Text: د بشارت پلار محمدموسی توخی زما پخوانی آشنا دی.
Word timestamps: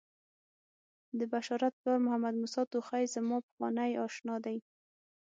د 1.19 1.21
بشارت 1.33 1.73
پلار 1.79 1.99
محمدموسی 2.05 2.61
توخی 2.71 3.03
زما 3.15 3.37
پخوانی 3.45 3.91
آشنا 4.05 4.35
دی. 4.45 4.57